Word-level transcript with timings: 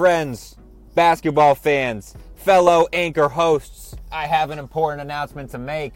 friends, 0.00 0.56
basketball 0.94 1.54
fans, 1.54 2.14
fellow 2.34 2.88
anchor 2.90 3.28
hosts, 3.28 3.94
I 4.10 4.26
have 4.28 4.48
an 4.48 4.58
important 4.58 5.02
announcement 5.02 5.50
to 5.50 5.58
make. 5.58 5.92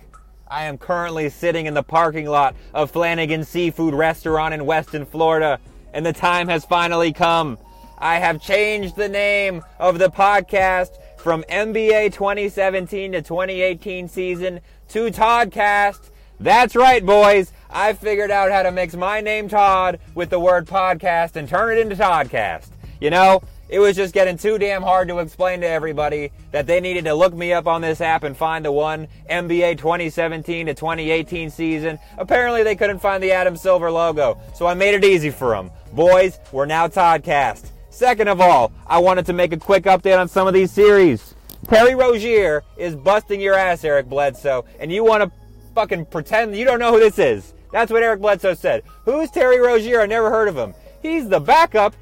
I 0.47 0.65
am 0.65 0.77
currently 0.77 1.31
sitting 1.31 1.65
in 1.65 1.73
the 1.73 1.83
parking 1.83 2.27
lot 2.27 2.55
of 2.75 2.91
Flanagan 2.91 3.45
Seafood 3.45 3.95
Restaurant 3.95 4.53
in 4.53 4.67
Weston, 4.67 5.07
Florida, 5.07 5.59
and 5.95 6.05
the 6.05 6.13
time 6.13 6.49
has 6.49 6.67
finally 6.67 7.15
come. 7.15 7.57
I 7.97 8.17
have 8.17 8.43
changed 8.43 8.95
the 8.95 9.09
name 9.09 9.65
of 9.79 9.99
the 9.99 10.11
podcast 10.11 10.91
from 11.17 11.43
NBA 11.45 12.13
2017 12.13 13.13
to 13.13 13.23
2018 13.23 14.07
season 14.09 14.61
to 14.89 15.07
Toddcast. 15.07 16.11
That's 16.39 16.77
right, 16.77 17.07
boys. 17.07 17.53
I 17.71 17.95
figured 17.95 18.31
out 18.31 18.53
how 18.53 18.65
to 18.65 18.71
mix 18.71 18.95
my 18.95 19.23
name 19.23 19.49
Todd 19.49 19.99
with 20.15 20.29
the 20.29 20.39
word 20.39 20.67
podcast 20.67 21.37
and 21.37 21.49
turn 21.49 21.79
it 21.79 21.81
into 21.81 21.97
Toddcast. 21.97 22.74
You 23.05 23.11
know, 23.11 23.43
it 23.69 23.81
was 23.81 23.97
just 23.97 24.15
getting 24.15 24.39
too 24.39 24.57
damn 24.57 24.81
hard 24.81 25.09
to 25.09 25.19
explain 25.19 25.61
to 25.61 25.69
everybody 25.69 26.33
that 26.53 26.67
they 26.67 26.81
needed 26.81 27.05
to 27.05 27.13
look 27.13 27.35
me 27.35 27.53
up 27.53 27.67
on 27.67 27.83
this 27.83 28.01
app 28.01 28.23
and 28.23 28.35
find 28.35 28.65
the 28.65 28.73
one 28.73 29.09
NBA 29.29 29.77
2017 29.77 30.65
to 30.65 30.73
2018 30.73 31.51
season. 31.51 31.99
Apparently, 32.17 32.63
they 32.63 32.75
couldn't 32.75 33.01
find 33.01 33.23
the 33.23 33.31
Adam 33.31 33.59
Silver 33.59 33.91
logo, 33.91 34.41
so 34.55 34.67
I 34.67 34.73
made 34.73 34.95
it 34.95 35.05
easy 35.05 35.29
for 35.29 35.51
them. 35.55 35.71
Boys, 35.93 36.39
we're 36.51 36.65
now 36.65 36.89
Toddcast. 36.89 37.67
Second 37.91 38.29
of 38.29 38.41
all, 38.41 38.73
I 38.87 39.01
wanted 39.01 39.27
to 39.27 39.35
make 39.35 39.53
a 39.53 39.59
quick 39.59 39.85
update 39.85 40.19
on 40.19 40.27
some 40.27 40.49
of 40.49 40.55
these 40.55 40.73
series. 40.73 41.35
Terry 41.69 41.95
Rozier 41.95 42.65
is 42.79 42.97
busting 42.97 43.39
your 43.39 43.53
ass, 43.53 43.85
Eric 43.85 44.09
Bledsoe, 44.09 44.65
and 44.81 44.91
you 44.91 45.05
want 45.05 45.25
to 45.25 45.31
fucking 45.75 46.07
pretend 46.07 46.57
you 46.57 46.65
don't 46.65 46.79
know 46.79 46.95
who 46.95 47.01
this 47.01 47.19
is. 47.19 47.53
That's 47.71 47.93
what 47.93 48.03
Eric 48.03 48.23
Bledsoe 48.23 48.55
said. 48.55 48.83
Who's 49.05 49.31
Terry 49.31 49.61
Rozier? 49.61 50.01
I 50.01 50.07
never 50.07 50.31
heard 50.31 50.49
of 50.49 50.57
him. 50.57 50.73
He's 51.03 51.29
the 51.29 51.39
backup 51.39 51.95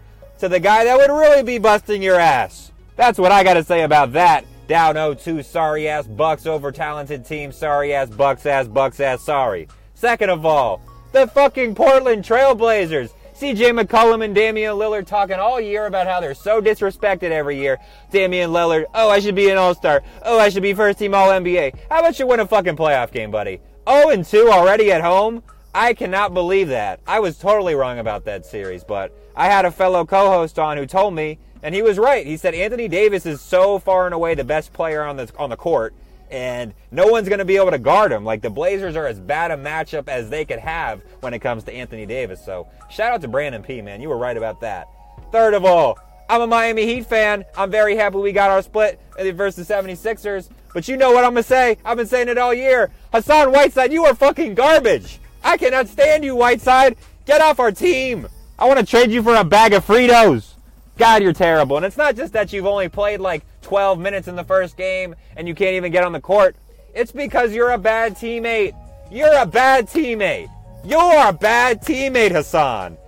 to 0.43 0.49
the 0.49 0.59
guy 0.59 0.83
that 0.83 0.99
would 0.99 1.09
really 1.09 1.45
be 1.45 1.59
busting 1.59 2.03
your 2.03 2.19
ass. 2.19 2.73
That's 2.97 3.17
what 3.17 3.31
I 3.31 3.45
got 3.45 3.55
to 3.55 3.63
say 3.63 3.83
about 3.83 4.13
that. 4.15 4.45
Down 4.67 4.97
0-2, 4.97 5.45
sorry 5.45 5.87
ass 5.87 6.09
Bucks 6.09 6.47
over 6.47 6.73
talented 6.73 7.25
team, 7.25 7.53
sorry 7.53 7.95
ass 7.95 8.11
Bucks 8.11 8.45
ass 8.45 8.67
Bucks 8.67 8.99
ass 8.99 9.23
sorry. 9.23 9.69
Second 9.95 10.31
of 10.31 10.45
all, 10.45 10.81
the 11.13 11.29
fucking 11.29 11.77
Portland 11.77 12.25
Trailblazers. 12.25 13.11
CJ 13.37 13.81
McCollum 13.81 14.25
and 14.25 14.35
Damian 14.35 14.75
Lillard 14.75 15.07
talking 15.07 15.37
all 15.37 15.61
year 15.61 15.87
about 15.87 16.09
how 16.09 16.21
they're 16.21 16.35
so 16.35 16.61
disrespected 16.61 17.31
every 17.31 17.57
year. 17.57 17.79
Damian 18.11 18.51
Lillard, 18.51 18.87
oh, 18.95 19.11
I 19.11 19.21
should 19.21 19.37
be 19.37 19.49
an 19.49 19.59
All 19.59 19.77
Star. 19.77 20.03
Oh, 20.25 20.41
I 20.41 20.49
should 20.49 20.65
be 20.65 20.75
first 20.75 20.99
team 20.99 21.15
All 21.15 21.29
NBA. 21.29 21.79
How 21.89 22.01
about 22.01 22.19
you 22.19 22.27
win 22.27 22.41
a 22.41 22.49
fucking 22.49 22.77
playoff 22.77 23.13
game, 23.13 23.31
buddy? 23.31 23.61
0 23.89 24.09
and 24.09 24.25
2 24.25 24.49
already 24.51 24.91
at 24.91 25.03
home? 25.03 25.45
I 25.75 25.95
cannot 25.95 26.35
believe 26.35 26.69
that. 26.69 27.01
I 27.07 27.21
was 27.21 27.39
totally 27.39 27.75
wrong 27.75 27.99
about 27.99 28.25
that 28.27 28.45
series, 28.45 28.85
but 28.85 29.17
I 29.35 29.47
had 29.47 29.65
a 29.65 29.71
fellow 29.71 30.05
co 30.05 30.31
host 30.31 30.59
on 30.59 30.77
who 30.77 30.87
told 30.87 31.15
me, 31.15 31.39
and 31.63 31.75
he 31.75 31.83
was 31.83 31.99
right. 31.99 32.27
He 32.27 32.37
said 32.37 32.55
Anthony 32.55 32.89
Davis 32.89 33.25
is 33.25 33.41
so 33.41 33.79
far 33.79 34.07
and 34.07 34.15
away 34.15 34.35
the 34.35 34.45
best 34.45 34.73
player 34.73 35.03
on 35.03 35.17
the, 35.17 35.31
on 35.39 35.51
the 35.51 35.57
court 35.57 35.95
and 36.33 36.73
no 36.91 37.07
one's 37.07 37.29
going 37.29 37.41
to 37.41 37.45
be 37.45 37.57
able 37.57 37.71
to 37.71 37.79
guard 37.79 38.11
him. 38.11 38.25
Like 38.25 38.41
the 38.41 38.51
Blazers 38.51 38.97
are 38.97 39.07
as 39.07 39.21
bad 39.21 39.51
a 39.51 39.57
matchup 39.57 40.09
as 40.09 40.31
they 40.31 40.45
could 40.45 40.59
have 40.59 41.03
when 41.21 41.35
it 41.35 41.41
comes 41.41 41.63
to 41.65 41.73
Anthony 41.73 42.07
Davis. 42.07 42.43
So 42.43 42.67
shout 42.91 43.13
out 43.13 43.21
to 43.21 43.29
Brandon 43.29 43.63
P, 43.63 43.83
man. 43.83 44.01
You 44.01 44.09
were 44.09 44.17
right 44.17 44.37
about 44.37 44.61
that. 44.63 44.89
Third 45.31 45.55
of 45.55 45.65
all, 45.65 45.99
I'm 46.29 46.41
a 46.41 46.47
Miami 46.47 46.87
Heat 46.87 47.07
fan. 47.07 47.45
I'm 47.57 47.71
very 47.71 47.97
happy 47.97 48.17
we 48.17 48.33
got 48.33 48.51
our 48.51 48.63
split 48.63 48.99
versus 49.19 49.69
the 49.69 49.75
76ers. 49.75 50.49
But 50.73 50.89
you 50.89 50.97
know 50.97 51.13
what 51.13 51.25
I'm 51.25 51.35
going 51.35 51.43
to 51.43 51.49
say? 51.49 51.77
I've 51.85 51.99
been 51.99 52.07
saying 52.07 52.29
it 52.29 52.39
all 52.39 52.55
year. 52.55 52.91
Hassan 53.13 53.53
Whiteside, 53.53 53.93
you 53.93 54.07
are 54.07 54.15
fucking 54.15 54.55
garbage. 54.55 55.21
I 55.45 55.57
cannot 55.57 55.89
stand 55.89 56.25
you, 56.25 56.37
Whiteside. 56.37 56.97
Get 57.27 57.41
off 57.41 57.61
our 57.61 57.73
team. 57.73 58.29
I 58.59 58.67
want 58.67 58.79
to 58.79 58.87
trade 58.87 59.11
you 59.11 59.23
for 59.23 59.35
a 59.35 59.45
bag 59.45 59.73
of 59.73 59.85
Fritos. 59.87 60.55
God, 60.99 61.23
you're 61.23 61.33
terrible. 61.33 61.77
And 61.77 61.87
it's 61.87 61.97
not 61.97 62.17
just 62.17 62.33
that 62.35 62.53
you've 62.53 62.67
only 62.67 62.89
played 62.89 63.21
like 63.21 63.45
12 63.63 63.99
minutes 63.99 64.29
in 64.29 64.37
the 64.37 64.45
first 64.45 64.77
game 64.77 65.15
and 65.37 65.49
you 65.49 65.55
can't 65.55 65.75
even 65.75 65.91
get 65.91 66.05
on 66.05 66.13
the 66.13 66.21
court. 66.21 66.55
It's 66.95 67.13
because 67.13 67.53
you're 67.55 67.71
a 67.71 67.79
bad 67.79 68.15
teammate. 68.15 68.75
You're 69.11 69.37
a 69.37 69.47
bad 69.47 69.89
teammate. 69.89 70.51
You're 70.85 71.29
a 71.29 71.33
bad 71.33 71.83
teammate, 71.83 72.33
Hassan. 72.33 72.99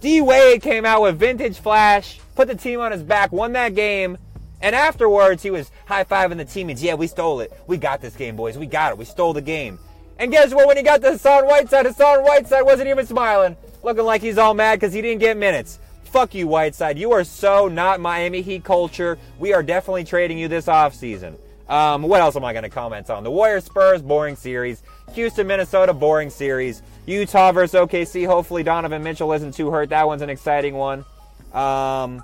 D 0.00 0.20
Wade 0.20 0.60
came 0.60 0.84
out 0.84 1.02
with 1.02 1.18
vintage 1.18 1.58
flash, 1.58 2.18
put 2.34 2.48
the 2.48 2.54
team 2.54 2.80
on 2.80 2.92
his 2.92 3.02
back, 3.02 3.32
won 3.32 3.52
that 3.52 3.74
game, 3.74 4.18
and 4.60 4.74
afterwards 4.74 5.42
he 5.42 5.50
was 5.50 5.70
high 5.86 6.04
fiving 6.04 6.36
the 6.36 6.44
teammates. 6.44 6.82
Yeah, 6.82 6.94
we 6.94 7.06
stole 7.06 7.40
it. 7.40 7.52
We 7.66 7.76
got 7.76 8.00
this 8.00 8.16
game, 8.16 8.36
boys. 8.36 8.58
We 8.58 8.66
got 8.66 8.92
it. 8.92 8.98
We 8.98 9.04
stole 9.04 9.32
the 9.32 9.40
game. 9.40 9.78
And 10.18 10.30
guess 10.30 10.54
what? 10.54 10.66
When 10.66 10.76
he 10.76 10.82
got 10.82 11.00
to 11.02 11.12
Hassan 11.12 11.46
Whiteside, 11.46 11.86
Hassan 11.86 12.20
Whiteside 12.20 12.64
wasn't 12.64 12.88
even 12.88 13.06
smiling, 13.06 13.56
looking 13.82 14.04
like 14.04 14.22
he's 14.22 14.38
all 14.38 14.54
mad 14.54 14.78
because 14.78 14.92
he 14.92 15.02
didn't 15.02 15.20
get 15.20 15.36
minutes. 15.36 15.78
Fuck 16.04 16.34
you, 16.34 16.46
Whiteside. 16.46 16.98
You 16.98 17.12
are 17.12 17.24
so 17.24 17.66
not 17.66 18.00
Miami 18.00 18.40
Heat 18.40 18.62
culture. 18.62 19.18
We 19.38 19.52
are 19.52 19.62
definitely 19.62 20.04
trading 20.04 20.38
you 20.38 20.46
this 20.46 20.66
offseason. 20.66 21.36
Um, 21.68 22.02
what 22.02 22.20
else 22.20 22.36
am 22.36 22.44
I 22.44 22.52
going 22.52 22.62
to 22.62 22.68
comment 22.68 23.10
on? 23.10 23.24
The 23.24 23.30
Warriors 23.30 23.64
Spurs, 23.64 24.02
boring 24.02 24.36
series. 24.36 24.82
Houston, 25.14 25.46
Minnesota, 25.46 25.92
boring 25.92 26.30
series. 26.30 26.82
Utah 27.06 27.52
versus 27.52 27.80
OKC. 27.80 28.26
Hopefully, 28.26 28.62
Donovan 28.62 29.02
Mitchell 29.02 29.32
isn't 29.32 29.54
too 29.54 29.70
hurt. 29.70 29.88
That 29.88 30.06
one's 30.06 30.22
an 30.22 30.30
exciting 30.30 30.74
one. 30.74 31.04
Um, 31.52 32.22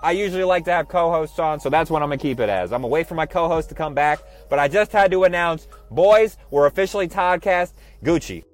I 0.00 0.12
usually 0.12 0.44
like 0.44 0.64
to 0.66 0.72
have 0.72 0.88
co 0.88 1.10
hosts 1.10 1.38
on, 1.38 1.60
so 1.60 1.70
that's 1.70 1.90
what 1.90 2.02
I'm 2.02 2.10
to 2.10 2.16
keep 2.18 2.40
it 2.40 2.48
as. 2.48 2.72
I'm 2.72 2.82
to 2.82 2.88
wait 2.88 3.06
for 3.06 3.14
my 3.14 3.26
co 3.26 3.48
host 3.48 3.68
to 3.70 3.74
come 3.74 3.94
back, 3.94 4.20
but 4.48 4.58
I 4.58 4.68
just 4.68 4.92
had 4.92 5.10
to 5.10 5.24
announce 5.24 5.68
boys, 5.90 6.36
we're 6.50 6.66
officially 6.66 7.08
Toddcast 7.08 7.72
Gucci. 8.04 8.44